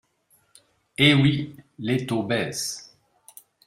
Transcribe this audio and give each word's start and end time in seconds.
Eh 0.97 1.13
oui, 1.13 1.55
les 1.77 2.07
taux 2.07 2.23
baissent 2.23 2.97